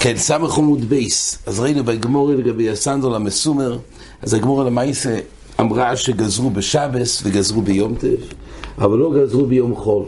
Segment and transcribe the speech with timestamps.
[0.00, 1.38] כן, ס' עמוד ב'.
[1.46, 3.78] אז ראינו בגמרא לגבי הסנדל המסומר,
[4.22, 5.18] אז הגמרא למעשה
[5.60, 8.34] אמרה שגזרו בשבת וגזרו ביום טוב,
[8.78, 10.04] אבל לא גזרו ביום חול.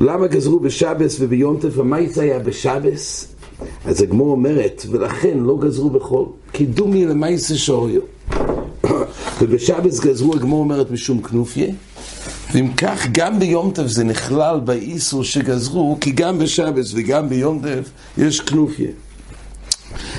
[0.00, 1.78] למה גזרו בשבת וביום טוב?
[1.78, 3.34] המעשה היה בשבת,
[3.84, 8.00] אז הגמרא אומרת, ולכן לא גזרו בחול, כי דומיא דמעשה שהיה.
[9.40, 11.66] ובשבת גזרו, הגמרא אומרת, משום כנופיא.
[12.52, 17.90] ואם כך, גם ביום טוב זה נכלל באיסור שגזרו, כי גם בשבת וגם ביום טוב
[18.18, 18.90] יש כנופיה.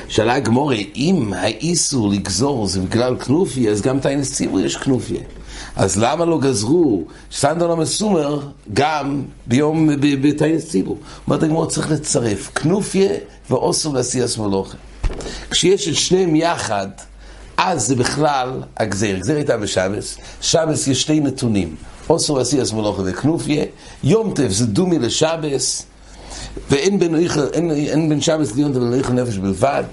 [0.08, 5.22] שאלה הגמורי, אם האיסור לגזור זה בגלל כנופיה, אז גם תאינס ציבור יש כנופיה.
[5.76, 8.40] אז למה לא גזרו סטנדרט המסומר
[8.74, 10.98] גם ביום, בתאינס ציבור?
[11.28, 13.10] אומרת הגמור צריך לצרף כנופיה
[13.50, 14.78] ואוסר ועשייה מלוכה.
[15.52, 16.88] כשיש את שניהם יחד,
[17.58, 19.16] אז זה בכלל הגזיר.
[19.16, 21.76] הגזיר הייתה בשבס, שבס יש שתי נתונים.
[22.10, 23.64] אוסר ועשייס מלוכה וכנופיה,
[24.04, 25.86] יום טף זה דומי לשבס,
[26.70, 27.16] ואין בין,
[27.54, 29.84] אין, אין בין שבס ליום טף לנויכל נפש בלבד,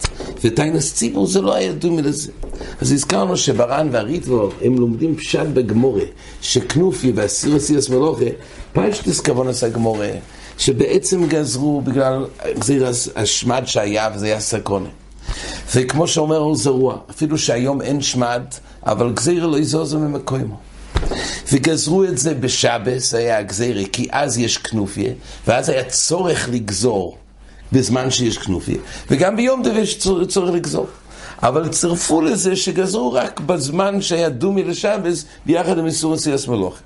[0.44, 2.32] וטיינס ציבור זה לא היה דומי לזה.
[2.80, 6.02] אז הזכרנו שברן והריטבו הם לומדים פשט בגמורה,
[6.42, 8.24] שכנופיה ואסיר ועשייס מלוכה,
[8.72, 10.10] פשטס כוונס הגמורה,
[10.58, 12.26] שבעצם גזרו בגלל
[12.58, 12.86] גזיר
[13.16, 14.88] השמד שהיה וזה היה סקרונה.
[15.74, 18.42] וכמו שאומר אור זרוע, אפילו שהיום אין שמד,
[18.86, 20.56] אבל גזיר לא יזוזו ממקומו.
[21.52, 25.12] וגזרו את זה בשבס, היה הגזירי, כי אז יש כנופיה,
[25.46, 27.18] ואז היה צורך לגזור
[27.72, 28.78] בזמן שיש כנופיה,
[29.10, 30.86] וגם ביום דבר יש צורך לגזור.
[31.42, 36.80] אבל צירפו לזה שגזרו רק בזמן שהיה דומי לשבס, ביחד עם איסור עשייס מלוכה.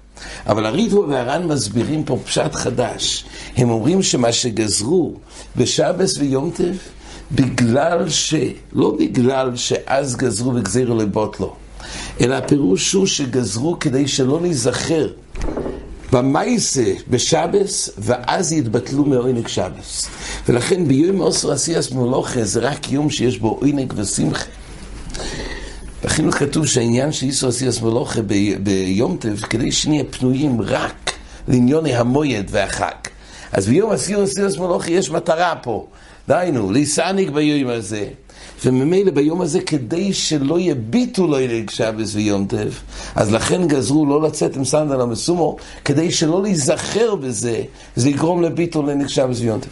[0.46, 3.24] אבל הריטבו והר"ן מסבירים פה פשט חדש.
[3.56, 5.14] הם אומרים שמה שגזרו
[5.56, 6.88] בשבס ויום טף,
[7.32, 8.34] בגלל ש...
[8.72, 11.54] לא בגלל שאז גזרו וגזירו לבוטלו.
[12.20, 15.08] אלא הפירוש הוא שגזרו כדי שלא ניזכר
[16.12, 20.08] במייסה בשבס, ואז יתבטלו מעונג שבס.
[20.48, 24.44] ולכן ביום אוסר עשייס מולוכה זה רק יום שיש בו עונג ושמחה.
[26.04, 28.20] בחינוך כתוב שהעניין של איסור עשייס מולוכה
[28.62, 31.12] ביום טב, כדי שנהיה פנויים רק
[31.48, 32.94] לעניוני המויד והחג.
[33.52, 35.86] אז ביום עשייס מולוכה יש מטרה פה.
[36.28, 38.06] דהיינו, ליסניק ביום הזה.
[38.64, 42.82] וממילא ביום הזה, כדי שלא יביטו לו אליג שבס ויום טף,
[43.14, 47.62] אז לכן גזרו לא לצאת עם סנדל המסומו, כדי שלא להיזכר בזה,
[47.96, 49.68] זה יגרום לביטו לאליג שבס ויום טף.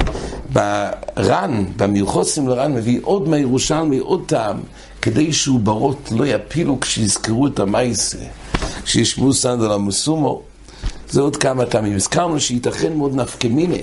[0.52, 4.60] בר"ן, במיוחוסים לר"ן, מביא עוד מהירושלמי, עוד טעם,
[5.02, 8.18] כדי שעוברות לא יפילו כשיזכרו את המייסה,
[8.84, 10.42] כשישמעו סנדל המסומו.
[11.10, 11.96] זה עוד כמה טעמים.
[11.96, 13.76] הזכרנו שייתכן מאוד נפקמינה.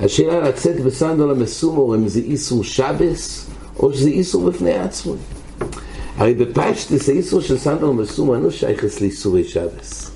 [0.00, 3.46] השאלה לצאת בסנדל המסומר אם זה איסור שבת
[3.78, 5.14] או שזה איסור בפני עצמו.
[6.16, 10.10] הרי בפשטות האיסור של סנדל המסומור אינו שייך לאיסורי שבת.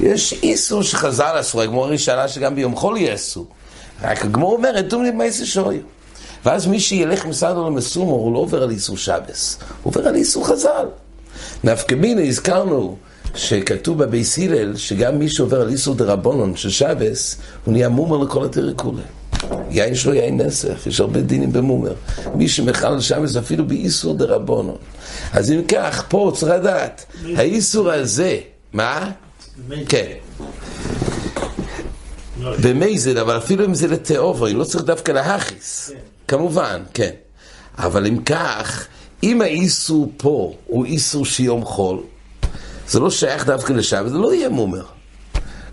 [0.00, 3.46] יש איסור שחז"ל אסרו, הגמרא ראשונה שגם ביום חול יהיה אסור.
[4.02, 5.80] רק הגמרא אומרת, דומיא דמעשה שהיה.
[6.44, 10.46] ואז מי שילך בסנדל המסומר הוא לא עובר על איסור שבת, הוא עובר על איסור
[10.46, 10.86] חז"ל.
[11.64, 11.96] נפקא
[12.26, 12.96] הזכרנו
[13.34, 18.44] שכתוב בבית הלל, שגם מי שעובר על איסור דרבנן של שבת, הוא נהיה מומר לכל
[18.44, 19.02] התרא כולה.
[19.70, 21.94] יין שלו יין נסך, יש הרבה דינים במומר.
[22.34, 24.76] מי שמחל שבס אפילו באיסור דה רבונון.
[25.32, 27.04] אז אם כך, פה צריך לדעת,
[27.36, 28.38] האיסור הזה,
[28.72, 29.10] מה?
[29.88, 30.12] כן.
[32.62, 35.90] במייזל, אבל אפילו אם זה לתיאוברי, לא צריך דווקא להכיס.
[36.28, 37.10] כמובן, כן.
[37.78, 38.86] אבל אם כך,
[39.22, 42.00] אם האיסור פה הוא איסור שיום חול,
[42.88, 44.84] זה לא שייך דווקא לשבת, זה לא יהיה מומר.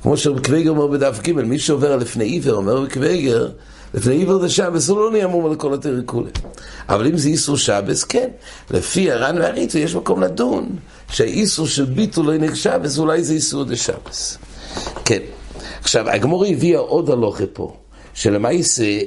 [0.02, 3.50] כמו שקוויגר אומר בדף ג', מי שעובר לפני עיוור, אומר בקוויגר,
[3.94, 6.32] לפני עיוור זה שבס, זה לא נהיה מומר לכל התרי כולי.
[6.90, 8.30] אבל אם זה איסור שבס, כן.
[8.72, 10.70] לפי הר"ן והריצו יש מקום לדון,
[11.12, 14.38] שהאיסור של ביטול לא ינהג שבס, אולי זה איסור דה שבס.
[15.06, 15.20] כן.
[15.82, 17.76] עכשיו, הגמור הביאה עוד הלוכה פה,
[18.14, 19.00] שלמעשה,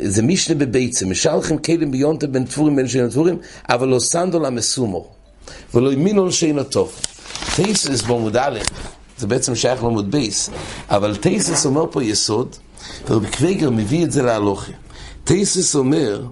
[0.00, 3.38] זה משנה בביצה, משלכם כלים ביונטה בין תפורים בין שאין תפורים,
[3.68, 5.12] אבל לא סנדול המסומור.
[5.74, 6.92] ולא ימינון שאינו טוב.
[7.56, 8.58] טייסס בעמוד א',
[9.18, 10.50] זה בעצם שייך לעמוד בייס,
[10.90, 12.56] אבל טייסס אומר פה יסוד,
[13.08, 14.72] ורבי קוויגר מביא את זה להלוכה.
[15.24, 16.22] טייסס אומר,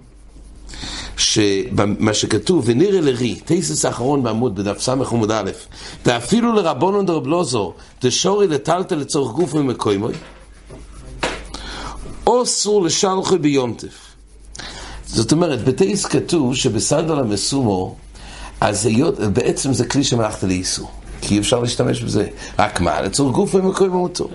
[1.16, 5.50] שמה שכתוב, ונראה לרי, טייסס האחרון בעמוד, בדף ס' עמוד א',
[6.06, 10.12] ואפילו לרבונון דרבלוזו, דשורי לטלטל לצורך גוף ומקוימוי,
[12.26, 14.12] או אסור לשלחי ביונטף.
[15.06, 17.96] זאת אומרת, בטייס כתוב שבסדר המסומו,
[18.62, 20.90] אז היות, בעצם זה כלי שמלאכת לאיסור.
[21.20, 22.26] כי אפשר להשתמש בזה.
[22.58, 23.00] רק מה?
[23.00, 24.28] לצורך גוף ומקוי במותו.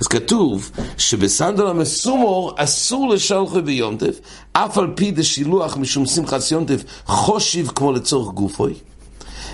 [0.00, 4.20] אז כתוב שבסנדל המסומור אסור לשלחו ביונטף,
[4.52, 8.74] אף על פי דשילוח משום שמחת יונטף חושיב כמו לצורך גופוי.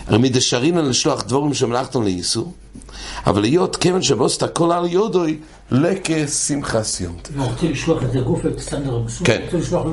[0.07, 2.53] הרי מדשרינן לשלוח דבורים שמלאכתו לאיסור,
[3.27, 5.39] אבל להיות כיוון שבוסת הכל על יודוי
[5.71, 7.31] לכשמחה סיומתא.
[7.37, 9.25] הוא רוצה לשלוח את הגוף את סטנדר המסוים?
[9.25, 9.43] כן,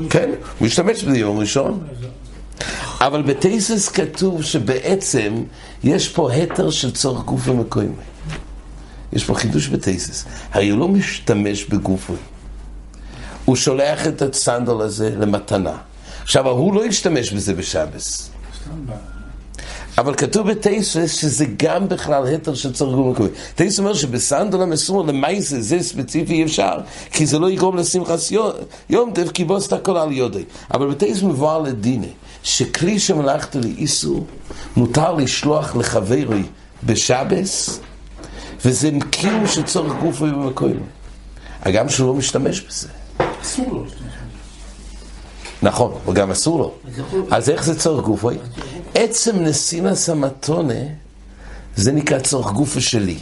[0.09, 0.29] כן,
[0.59, 1.79] הוא משתמש בזה יום ראשון.
[3.01, 5.43] אבל בתייסס כתוב שבעצם
[5.83, 7.95] יש פה התר של צורך גוף ומקוים.
[9.13, 10.25] יש פה חידוש בתייסס.
[10.51, 12.17] הרי הוא לא משתמש בגופוי.
[13.45, 15.77] הוא שולח את הסנדל הזה למתנה.
[16.23, 18.29] עכשיו, הוא לא ישתמש בזה בשבס.
[19.97, 23.31] אבל כתוב בתייסס שזה גם בכלל התר של צורך גוף ומקוים.
[23.55, 26.77] תייסס אומר שבסנדל המסומר למעשה זה ספציפי אי אפשר,
[27.11, 28.19] כי זה לא יגרום לשמחת
[28.89, 30.43] יום טף, כי בוסת הכל על יודי.
[30.73, 32.11] אבל בתייסס מבואר לדיני,
[32.43, 34.25] שכלי שמלאכת לאיסור,
[34.75, 36.43] מותר לשלוח לחברי
[36.83, 37.79] בשבס,
[38.65, 40.83] וזה קיום של צורך גוף ומקוים.
[41.61, 42.87] הגם שהוא לא משתמש בזה.
[43.41, 43.85] אסור לו.
[45.61, 46.73] נכון, וגם אסור לו.
[47.31, 48.37] אז איך זה צורך גופוי?
[48.95, 50.83] עצם נסינס המתונה,
[51.75, 53.19] זה נקרא צורך גופו שלי.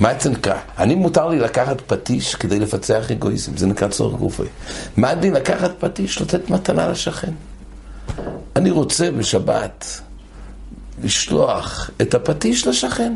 [0.00, 0.58] מה זה נקרא?
[0.78, 4.46] אני מותר לי לקחת פטיש כדי לפצח אגואיזם, זה נקרא צורך גופוי.
[4.96, 7.32] מה הדין לקחת פטיש, לתת מתנה לשכן?
[8.56, 10.00] אני רוצה בשבת
[11.02, 13.14] לשלוח את הפטיש לשכן.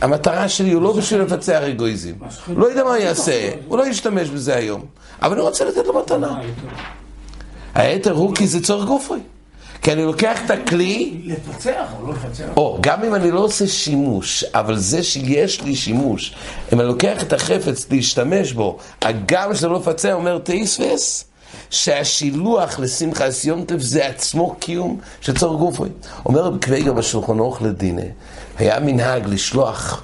[0.00, 2.12] המטרה שלי הוא לא בשביל לפצח אגואיזם.
[2.56, 4.84] לא יודע מה יעשה, הוא לא ישתמש בזה היום.
[5.22, 6.40] אבל אני רוצה לתת לו מתנה.
[7.74, 9.20] היתר הוא כי זה צורך גופוי.
[9.82, 12.44] כי אני לוקח את הכלי, לפצח או לא לפצח?
[12.56, 16.34] או גם אם אני לא עושה שימוש, אבל זה שיש לי שימוש,
[16.72, 21.24] אם אני לוקח את החפץ להשתמש בו, הגם שזה לא מפצע, אומר תאיספס,
[21.70, 25.88] שהשילוח לשמחת יום טף זה עצמו קיום של צורך גופוי.
[26.26, 28.02] אומר רבי קוויגר בשולחן אורך לדינה,
[28.58, 30.02] היה מנהג לשלוח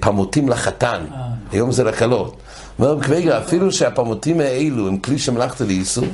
[0.00, 1.04] פמוטים לחתן,
[1.52, 2.36] היום זה לכלות.
[2.78, 6.04] אומר רבי קוויגר, אפילו שהפמוטים האלו הם כלי שמלאכת לאיסור,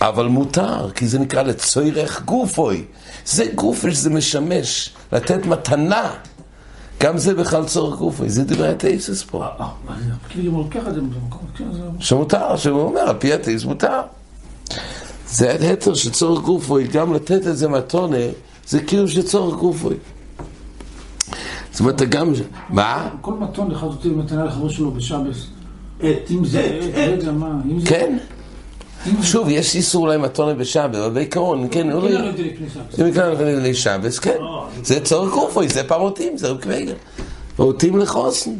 [0.00, 2.84] אבל מותר, כי זה נקרא לצורך גופוי.
[3.26, 6.10] זה גופוי שזה משמש, לתת מתנה.
[7.02, 9.44] גם זה בכלל צורך גופוי, זה דברי התאיסס פה.
[9.44, 9.94] אה, אה,
[10.28, 11.64] כאילו כן.
[11.98, 14.00] שמותר, שהוא אומר, על פי התאיס מותר.
[15.28, 18.16] זה ההתר של צורך גופוי, גם לתת את זה מתונה,
[18.66, 19.94] זה כאילו של צורך גופוי.
[21.72, 22.32] זאת אומרת, גם...
[22.68, 23.08] מה?
[23.20, 25.46] כל מתון אחד נותן מתנה לחבר שלו בשבס.
[26.02, 27.86] אם זה עט, רגע, מה, אם זה...
[27.86, 28.18] כן.
[29.22, 32.08] שוב, יש איסור אולי מתונה בשבת, אבל בעיקרון, כן, לא...
[32.08, 33.00] שבס.
[33.00, 34.36] אם יקרא לך לילי שבס, כן.
[34.82, 36.94] זה צורך גופו, זה פמוטים, זה רבי עקיבא איגר.
[37.56, 38.50] פמוטים לחתן.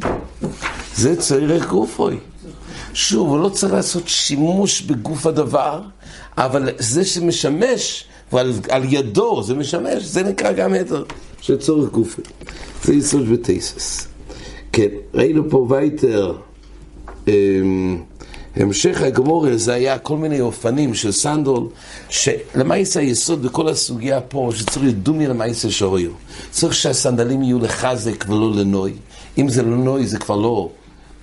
[0.95, 2.17] זה צורך גופו.
[2.93, 5.81] שוב, הוא לא צריך לעשות שימוש בגוף הדבר,
[6.37, 11.03] אבל זה שמשמש, ועל על ידו זה משמש, זה נקרא גם היתר
[11.41, 12.23] של צורך גופו.
[12.83, 14.07] זה יסוד בתייסס.
[14.71, 16.35] כן, ראינו פה ווייטער.
[17.27, 18.03] אמ,
[18.55, 21.67] המשך הגמרא זה היה כל מיני אופנים של סנדל,
[22.09, 26.11] שלמעשה היסוד בכל הסוגיה פה, שצריך לדומי למעשה שהויו.
[26.51, 28.93] צריך שהסנדלים יהיו לחזק ולא לנוי.
[29.37, 30.69] אם זה לא נוי זה כבר לא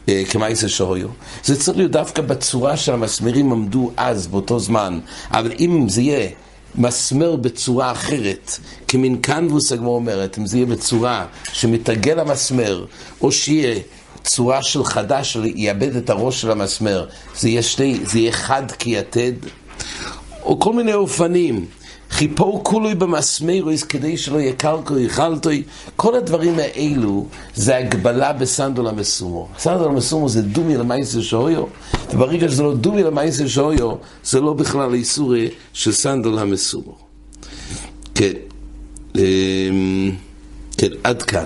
[0.09, 1.09] אה, כמעשה שהויו.
[1.44, 5.00] זה צריך להיות דווקא בצורה שהמסמרים עמדו אז, באותו זמן.
[5.31, 6.29] אבל אם זה יהיה
[6.75, 12.85] מסמר בצורה אחרת, כמין קנבוס הגמור אומרת, אם זה יהיה בצורה שמתרגל המסמר,
[13.21, 13.81] או שיהיה
[14.25, 17.07] צורה של חדש, שיאבד את הראש של המסמר,
[17.37, 19.33] זה יהיה, שני, זה יהיה חד כיתד,
[20.43, 21.67] או כל מיני אופנים.
[22.11, 25.63] חיפור כולוי במסמרויס כדי שלא יהיה קלקו יחלטוי,
[25.97, 29.49] כל הדברים האלו זה הגבלה בסנדול המסומו.
[29.59, 31.65] סנדול המסומו זה דומי למייסר שויו,
[32.13, 33.93] וברגע שזה לא דומי למייסר שויו,
[34.25, 36.99] זה לא בכלל איסורי של סנדול המסומו.
[38.15, 38.33] כן,
[39.17, 40.12] אמ,
[40.79, 41.45] כן, עד כאן.